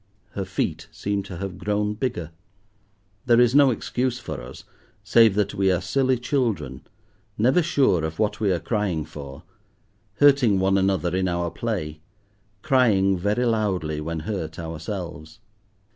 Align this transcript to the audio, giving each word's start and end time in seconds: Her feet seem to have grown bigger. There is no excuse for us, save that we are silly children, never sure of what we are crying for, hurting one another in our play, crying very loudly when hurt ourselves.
Her 0.31 0.45
feet 0.45 0.87
seem 0.91 1.21
to 1.25 1.37
have 1.37 1.59
grown 1.59 1.93
bigger. 1.93 2.31
There 3.27 3.39
is 3.39 3.53
no 3.53 3.69
excuse 3.69 4.17
for 4.17 4.41
us, 4.41 4.63
save 5.03 5.35
that 5.35 5.53
we 5.53 5.71
are 5.71 5.79
silly 5.79 6.17
children, 6.17 6.81
never 7.37 7.61
sure 7.61 8.03
of 8.03 8.17
what 8.17 8.39
we 8.39 8.51
are 8.51 8.59
crying 8.59 9.05
for, 9.05 9.43
hurting 10.15 10.57
one 10.59 10.79
another 10.79 11.15
in 11.15 11.27
our 11.27 11.51
play, 11.51 11.99
crying 12.63 13.15
very 13.15 13.45
loudly 13.45 14.01
when 14.01 14.21
hurt 14.21 14.57
ourselves. 14.57 15.37